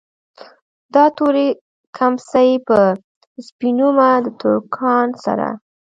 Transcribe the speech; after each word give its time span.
دا 0.93 1.05
تورې 1.17 1.47
کمڅۍ 1.97 2.49
به 2.67 2.79
سپينومه 3.45 4.09
د 4.23 4.25
ترکان 4.41 5.07
سره 5.23 5.47